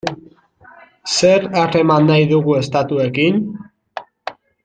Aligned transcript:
Zer 1.17 1.45
harreman 1.59 2.09
nahi 2.13 2.25
dugu 2.33 2.57
estatuekin? 2.63 3.37